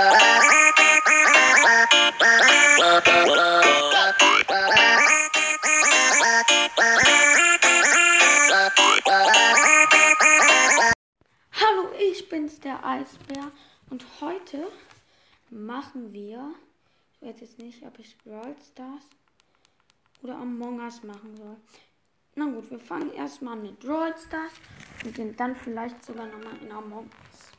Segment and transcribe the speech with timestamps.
[0.00, 0.14] Hallo,
[11.98, 13.50] ich bin's, der Eisbär.
[13.90, 14.70] Und heute
[15.50, 16.54] machen wir,
[17.14, 19.02] ich weiß jetzt nicht, ob ich Brawl Stars
[20.22, 21.56] oder Among Us machen soll.
[22.36, 24.52] Na gut, wir fangen erstmal mit Brawl Stars
[25.04, 27.57] und dann vielleicht sogar nochmal in Among Us.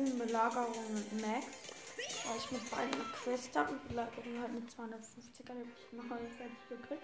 [0.00, 1.46] Spielen Belagerung mit Max.
[2.24, 5.42] Weil ich mit beiden Quest habe und Belagerung halt mit 250er.
[5.42, 7.02] Die habe ich noch mal fertig gekriegt.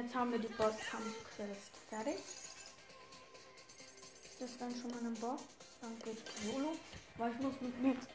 [0.00, 2.18] Jetzt haben wir die Bosskampf-Quest fertig.
[4.38, 5.42] Das ist dann schon mal eine Box.
[5.80, 6.76] Dann geht Solo.
[7.16, 8.06] Weil ich muss mit Max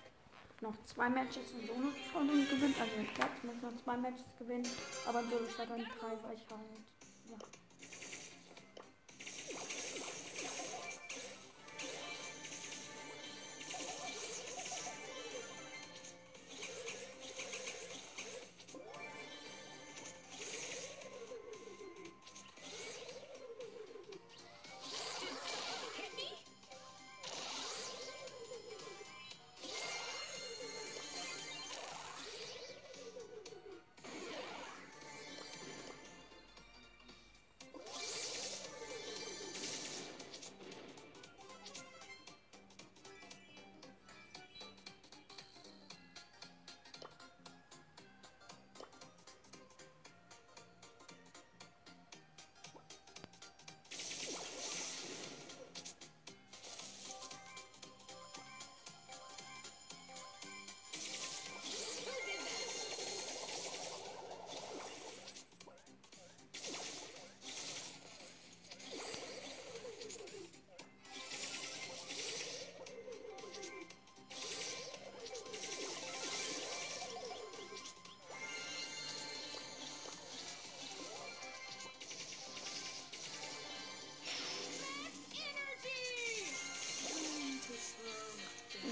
[0.61, 2.75] noch zwei Matches in Solo schon gewinnen.
[2.79, 4.69] Also mit Platz muss noch zwei Matches gewinnen.
[5.05, 7.02] Aber in Solo statt dann drei, weil ich halt.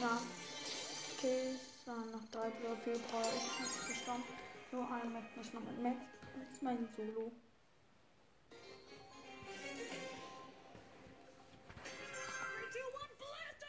[0.01, 0.17] Ja.
[1.85, 4.23] So, nach drei Blau Februar ist es gestorben.
[4.71, 5.97] Nur ein Mac nicht noch mit Max.
[6.33, 7.31] Das ist mein Solo.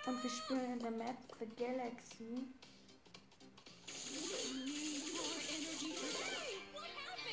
[0.06, 2.46] Und wir spielen in der Map The Galaxy.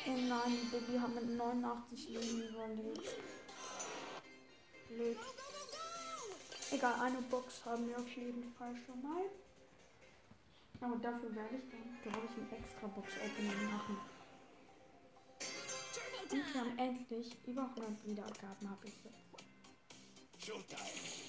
[0.06, 3.14] Oh nein, Baby hat mit 89 Leben überlebt.
[4.88, 5.16] Blöd.
[6.72, 9.22] Egal, eine Box haben wir auf jeden Fall schon mal.
[10.80, 13.98] Aber dafür werde ich dann, glaube ich, ein extra Box-Opening machen.
[16.30, 20.46] Und haben endlich über 100 Wiedergaben, habe ich jetzt.
[20.46, 21.19] Showtime.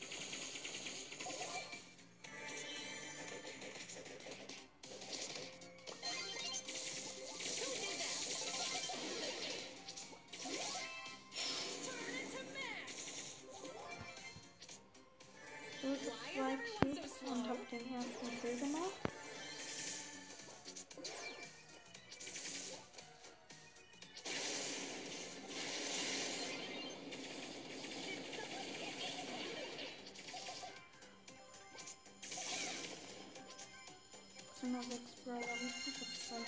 [34.61, 35.95] 606 Brawler richtig.
[36.13, 36.45] Ich habe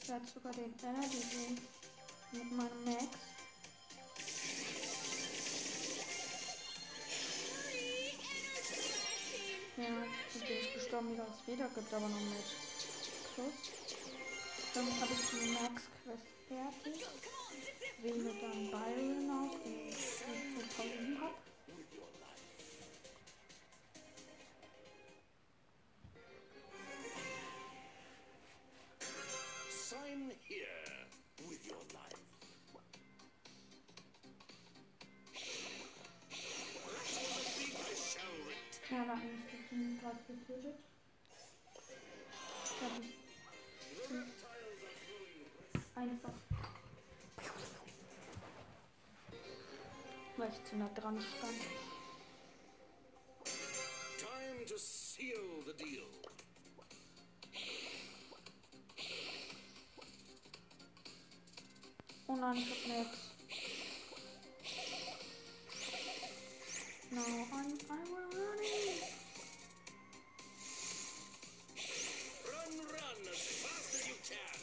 [0.00, 1.58] Ich werde sogar den Energy
[2.32, 3.06] mit meinem Max.
[9.76, 10.04] Ja,
[10.34, 12.44] ich bin gestorben, wieder es wieder gibt, aber noch mit
[13.34, 13.54] Plus.
[14.72, 17.06] Dann habe ich die Max-Quest fertig.
[18.00, 19.96] Wähle dann Byron auf, den ich
[20.56, 21.41] bekommen habe.
[30.12, 30.66] Sign here
[31.48, 32.22] with your life.
[37.54, 39.06] I shall return.
[39.06, 40.78] Ja, ist die Team gerade getötet.
[45.94, 46.36] Einfach.
[50.36, 51.60] Weil ich zu nah dran stand.
[54.18, 56.31] Time to seal the deal.
[62.32, 63.10] Oh nein, ich hab nix.
[67.10, 69.00] No, I'm, I'm running.
[72.48, 74.56] Run, run as fast as you can.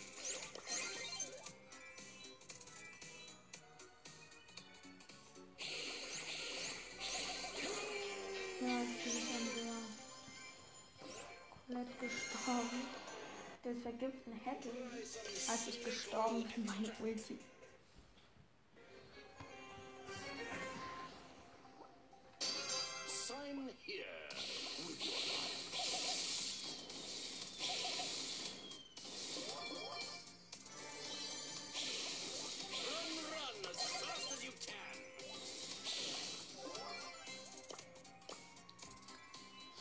[8.61, 8.77] Ja,
[11.51, 12.81] komplett gestorben.
[13.61, 14.69] Das Vergiften hätte,
[15.49, 17.37] als ich gestorben bin, meine Ulti.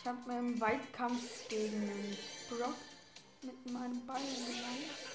[0.00, 2.16] Ich habe mir im Weitkampf gegen
[2.48, 2.74] Brock
[3.42, 5.08] mit meinem Ball gelangt.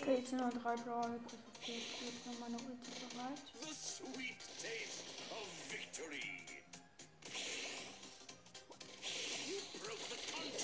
[0.00, 1.55] Okay, jetzt sind noch drei übrig.
[1.66, 3.42] Okay, ich bin für meine Ulti bereit.
[3.60, 6.30] The sweet taste of victory.
[9.48, 10.62] You broke the contract.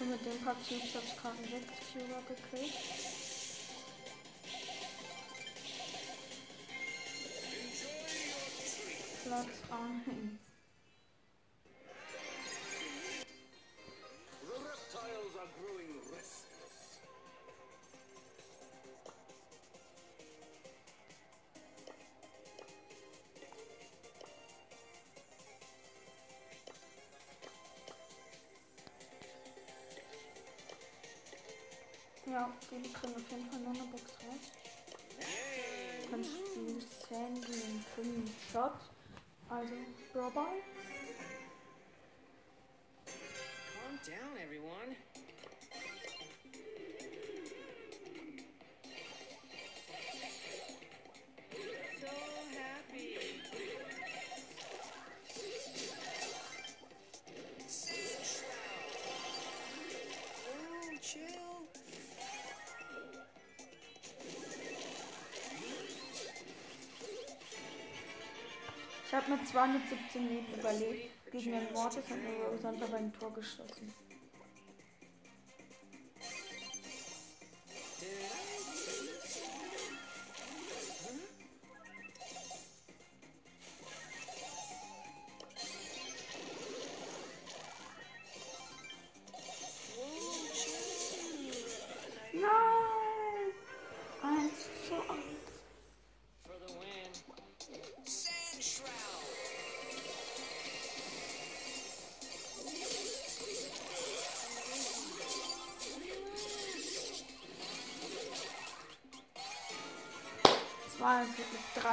[0.00, 1.64] Und mit dem habe ich gerade einen 6
[1.94, 2.76] Vierer gekriegt.
[9.24, 10.43] Platz 1.
[33.36, 34.44] jeden Fall noch eine Box raus.
[36.10, 38.72] Dann spielt Sandy einen grünen Shot.
[39.48, 39.74] Also,
[40.12, 40.62] Brawl.
[43.04, 44.96] Calm down, everyone.
[69.24, 73.94] Habe mit 217 Leben überlebt gegen den Mortis und Rose einfach ein Tor geschossen.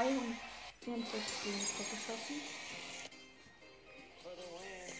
[0.02, 2.42] 364 Meter geschossen.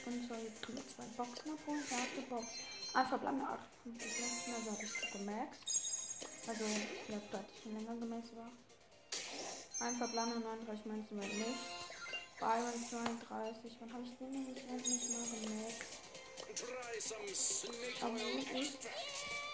[0.06, 1.84] Und zwar jetzt wir zwei Boxen abholen.
[2.18, 2.46] die Box.
[2.94, 6.28] Einfach bleiben 8 Punkte gelassen, also habe ich so gemaxt.
[6.48, 8.52] Also, ja, da hatte ich schon also, länger gemaxt war.
[9.88, 11.60] Einfach bleiben 39 Münzen wird nicht.
[12.40, 15.82] Byron 32, wann habe ich den denn nicht endlich mal gemaxt?
[18.02, 18.14] Aber
[18.54, 18.78] nicht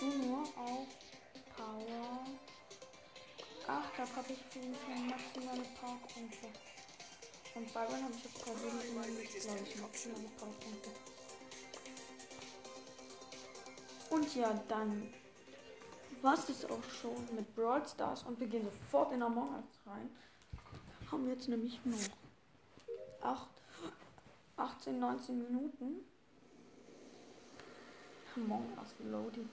[0.01, 0.87] nur auf
[1.55, 2.25] Power.
[3.67, 6.47] Ach, da habe ich für mich maximale Powerpunkte.
[7.55, 10.89] Und Byron habe ich jetzt persönlich glaube ich, maximale Powerpunkte.
[14.09, 15.13] Und ja, dann
[16.21, 20.09] was ist auch schon mit Brawl Stars und wir gehen sofort in Among Us rein.
[21.11, 21.97] Haben wir jetzt nämlich noch
[23.21, 23.47] 8,
[24.57, 26.05] 18, 19 Minuten.
[28.35, 29.49] Among Us Loading.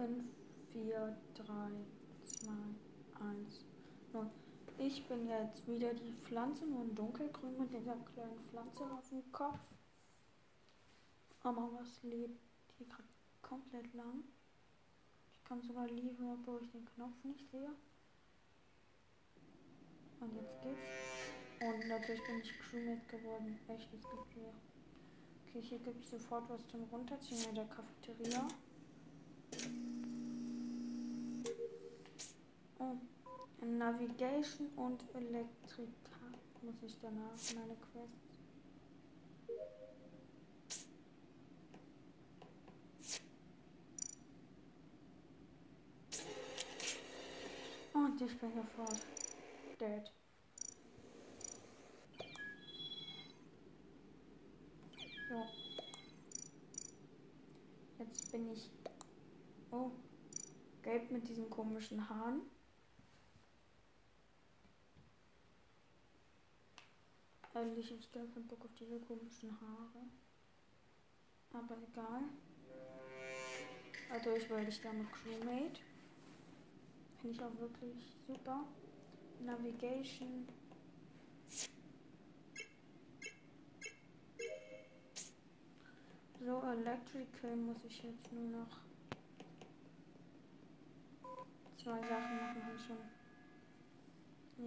[0.00, 0.24] Fünf,
[0.72, 1.68] vier, drei,
[2.24, 3.66] zwei, eins,
[4.14, 4.30] null.
[4.78, 9.30] Ich bin jetzt wieder die Pflanze, nur in dunkelgrün mit dieser kleinen Pflanze auf dem
[9.30, 9.60] Kopf.
[11.42, 12.40] Aber was lebt
[12.78, 13.08] hier gerade
[13.42, 14.24] komplett lang?
[15.34, 17.70] Ich kann sogar lieben, obwohl ich den Knopf nicht sehe.
[20.20, 20.80] Und jetzt geht's.
[21.60, 23.58] Und natürlich bin ich Crewmate geworden.
[23.68, 24.54] Echt, es gibt hier.
[25.46, 28.48] Okay, hier gibt es sofort was zum Runterziehen in der Cafeteria.
[32.78, 32.96] Oh,
[33.64, 35.90] Navigation und Elektrika
[36.62, 38.30] muss ich danach meine Quests.
[47.92, 49.00] Und ich bin sofort
[49.78, 50.10] dead.
[55.28, 55.46] So.
[57.98, 58.79] Jetzt bin ich.
[59.70, 59.90] Oh.
[60.82, 62.42] Gelb mit diesen komischen Haaren.
[67.54, 70.06] Ehrlich, ich gar keinen Bock auf diese komischen Haare.
[71.52, 72.22] Aber egal.
[74.10, 75.80] Also ich wollte ich damit Crewmate.
[77.20, 78.64] Finde ich auch wirklich super.
[79.44, 80.48] Navigation.
[86.40, 88.89] So, Electrical muss ich jetzt nur noch
[91.82, 92.98] zwei Sachen machen wir schon.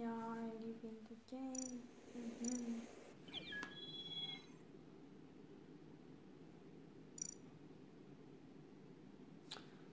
[0.00, 1.82] Ja, I live in the game.
[2.14, 2.82] Mhm.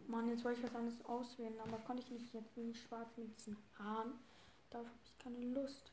[0.08, 2.34] Mann, jetzt wollte ich was anderes auswählen, aber konnte ich nicht.
[2.34, 4.14] Jetzt bin ich schwarz mit diesen Haaren.
[4.70, 5.92] Darauf habe ich keine Lust.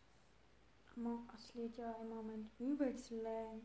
[0.97, 3.63] Among Us lädt ja im Moment übelst lang.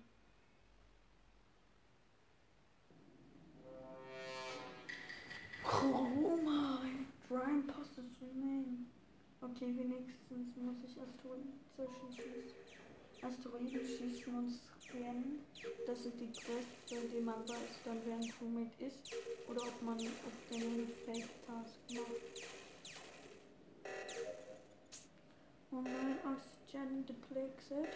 [5.65, 6.92] Oh mein,
[7.33, 8.85] Brian postet remain.
[9.41, 12.53] Okay, wenigstens muss ich Asteroiden zerschießen.
[13.23, 15.39] Asteroiden schießen und scannen.
[15.87, 19.15] Das sind die Quests, bei denen man weiß, dann wer ein Crewmate ist
[19.49, 22.45] oder ob man ob der eine Fake-Task macht.
[25.71, 27.89] Oh nein, Oxygen depleted.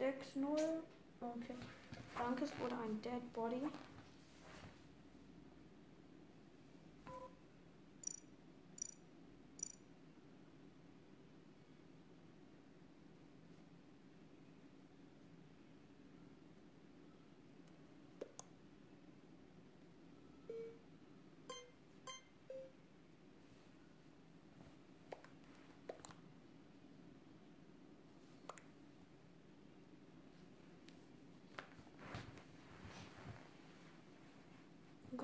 [0.00, 0.58] 6-0.
[1.20, 1.54] Okay.
[2.18, 3.62] Danke, es wurde ein Dead Body.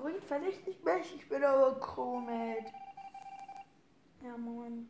[0.05, 1.15] Bringt verdächtig mich.
[1.15, 2.71] Ich bin aber Chromet.
[4.23, 4.87] Ja, moin.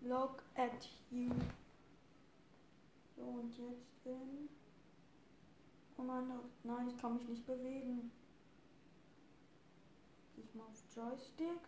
[0.00, 1.28] Look at you.
[3.14, 4.48] So, und jetzt in.
[5.98, 8.10] Oh nein, nein, ich kann mich nicht bewegen.
[10.34, 11.60] Diesmal auf Joystick.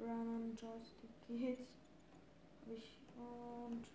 [0.00, 1.70] Run Joystick geht's.
[2.60, 3.86] Hab ich und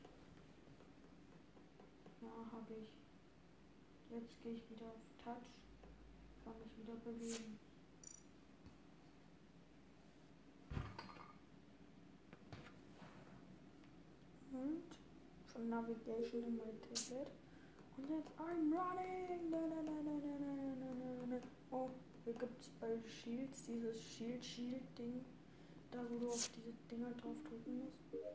[2.22, 2.94] ja, habe ich.
[4.10, 5.67] Jetzt gehe ich wieder auf Touch
[6.48, 7.60] kann mich wieder bewegen.
[14.52, 14.84] Und
[15.48, 17.28] von Navigation in mein Tablet.
[17.98, 19.50] Und jetzt I'm running!
[19.50, 19.82] Na, na,
[21.28, 21.38] na,
[21.72, 21.90] oh,
[22.24, 25.26] hier gibt es bei Shields dieses Shield-Shield-Ding,
[25.92, 28.27] da wo du auf diese Dinger drauf drücken musst.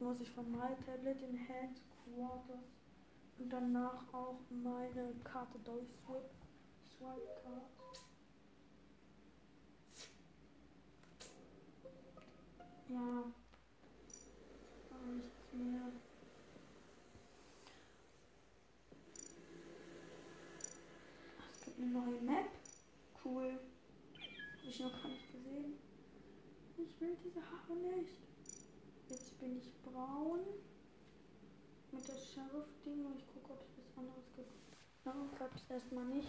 [0.00, 2.64] Muss ich von My Tablet in Headquarters
[3.38, 6.30] und danach auch meine Karte durchswipe.
[6.82, 7.62] Swipe Card.
[12.88, 13.24] Ja.
[14.90, 15.92] Gar nichts mehr.
[21.52, 22.48] Es gibt eine neue Map.
[23.22, 23.60] Cool.
[24.14, 25.74] Hab ich noch gar nicht gesehen.
[26.78, 28.29] Ich will diese Haare nicht.
[29.40, 30.40] Bin ich braun.
[31.92, 34.52] Mit der Sheriff-Ding und ich gucke, ob es was anderes gibt.
[35.04, 36.28] Na, gab es erstmal nicht.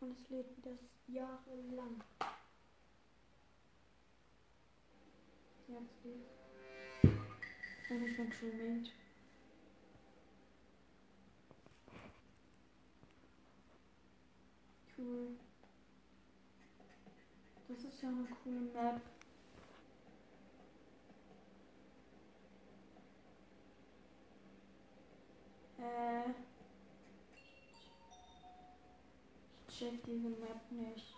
[0.00, 0.76] Und es lädt wieder
[1.08, 2.04] jahrelang.
[5.68, 7.10] Jetzt geht's.
[7.90, 8.90] Und ich bin Crewmate.
[14.96, 15.47] Cool.
[17.68, 19.02] Das ist ja eine coole Map.
[25.78, 26.30] Äh.
[29.68, 31.14] Ich check diese Map nicht.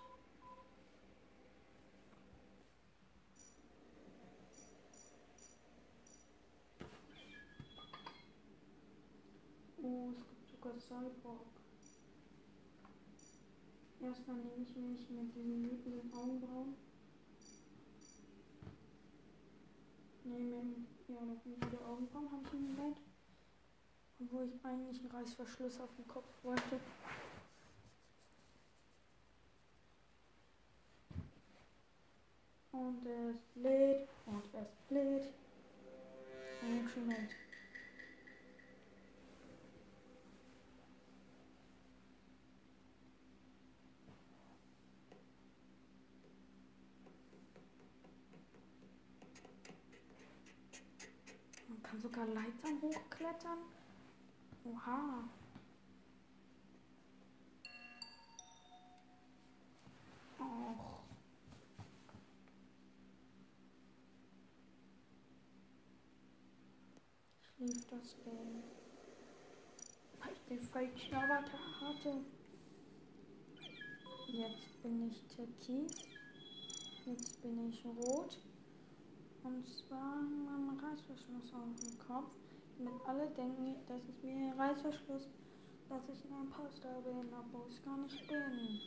[9.82, 11.59] Oh, es gibt sogar Cyborg.
[14.02, 16.74] Erstmal nehme ich mich mit diesen wütenden Augenbrauen.
[20.24, 22.96] Nehme ja noch wieder Augenbrauen habe ich im Moment.
[24.20, 26.80] Obwohl ich eigentlich einen Reißverschluss auf dem Kopf wollte.
[32.72, 35.34] Und es lädt und es lädt.
[36.62, 37.10] Und schon
[52.20, 53.58] sogar Leitern hochklettern.
[54.64, 55.28] Oha.
[60.38, 61.00] Och.
[67.42, 68.62] Schlief das Game.
[70.18, 72.24] Weil ich den falschen Avatar hatte.
[74.28, 76.04] Jetzt bin ich Türkis.
[77.06, 78.38] Jetzt bin ich rot.
[79.42, 82.30] Und zwar einem Reißverschluss auf dem Kopf.
[82.78, 85.28] Damit alle denken, dass ich mir Reißverschluss,
[85.88, 88.80] dass ich ein Imposter bin, obwohl ich gar nicht bin.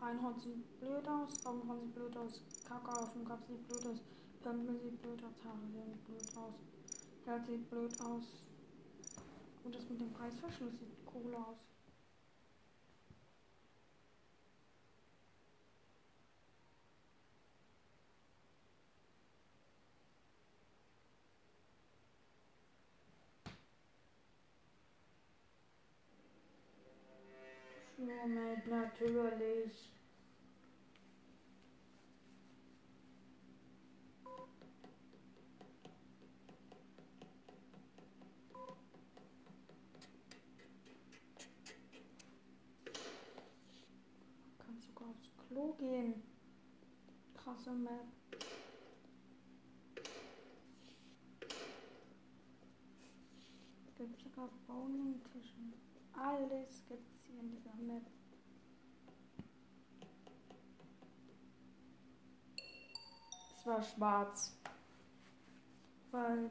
[0.00, 4.00] Einhorn sieht blöd aus, Augenbrauen sieht blöd aus, Kacke auf dem Kopf sieht blöd aus,
[4.42, 6.54] Pömpel sieht blöd aus, Haare sehen blöd aus,
[7.24, 8.42] Geld sieht blöd aus.
[9.64, 11.73] Und das mit dem Reißverschluss sieht cool aus.
[28.26, 29.92] Moment, natürlich.
[44.56, 46.22] Kannst sogar aufs Klo gehen.
[47.34, 48.06] Krasse Map.
[53.96, 55.93] Gibt sogar Bowling-Tischen.
[56.16, 58.02] Alles gibt's hier in dieser Map.
[63.58, 64.56] Es war schwarz.
[66.10, 66.50] Weil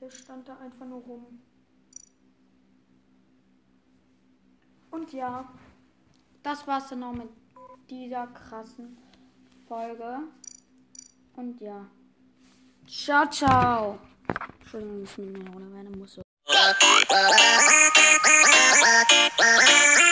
[0.00, 1.42] der stand da einfach nur rum.
[4.90, 5.48] Und ja,
[6.42, 7.30] das war's dann auch mit
[7.88, 8.98] dieser krassen
[9.66, 10.18] Folge.
[11.34, 11.86] Und ja.
[12.86, 13.98] Ciao, ciao.
[14.60, 16.20] Entschuldigung, ich nehme eine Runde werden muss.
[19.38, 20.11] 汪汪